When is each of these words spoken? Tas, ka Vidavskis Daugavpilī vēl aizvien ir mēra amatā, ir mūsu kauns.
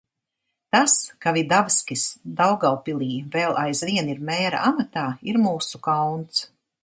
Tas, 0.75 0.93
ka 1.25 1.33
Vidavskis 1.35 2.05
Daugavpilī 2.39 3.11
vēl 3.37 3.55
aizvien 3.65 4.11
ir 4.15 4.25
mēra 4.33 4.65
amatā, 4.73 5.07
ir 5.33 5.41
mūsu 5.45 5.83
kauns. 5.89 6.43